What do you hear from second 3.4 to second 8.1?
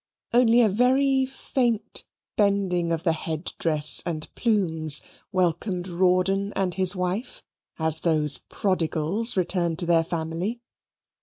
dress and plumes welcomed Rawdon and his wife, as